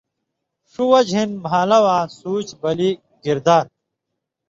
ݜُو 0.71 0.83
وجہۡ 0.91 1.15
ہِن 1.19 1.29
مھالہ 1.43 1.79
واں 1.83 2.03
سوچ، 2.19 2.47
بلی، 2.61 2.89
کردار، 3.23 3.65